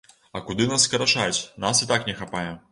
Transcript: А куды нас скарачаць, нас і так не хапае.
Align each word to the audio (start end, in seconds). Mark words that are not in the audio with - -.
А 0.37 0.39
куды 0.47 0.65
нас 0.71 0.87
скарачаць, 0.89 1.43
нас 1.67 1.85
і 1.87 1.91
так 1.95 2.11
не 2.11 2.19
хапае. 2.23 2.47